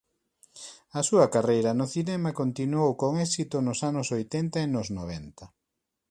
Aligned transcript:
A 0.99 1.01
súa 1.09 1.27
carreira 1.33 1.71
no 1.79 1.85
cinema 1.95 2.37
continuou 2.41 2.91
con 3.01 3.11
éxito 3.27 3.55
nos 3.61 3.79
anos 3.89 4.07
oitenta 4.17 4.57
e 4.65 4.67
nos 4.75 4.87
noventa. 4.97 5.45